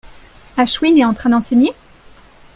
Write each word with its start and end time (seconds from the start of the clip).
Ashwin 0.57 0.97
est 0.97 1.05
en 1.05 1.13
train 1.13 1.29
d'enseigner? 1.29 1.73